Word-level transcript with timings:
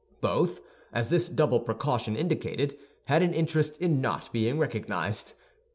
Both, 0.19 0.61
as 0.91 1.09
this 1.09 1.29
double 1.29 1.59
precaution 1.59 2.15
indicated, 2.15 2.75
had 3.05 3.21
an 3.21 3.35
interest 3.35 3.77
in 3.79 4.01
not 4.01 4.33
being 4.33 4.57
recognized. 4.57 5.35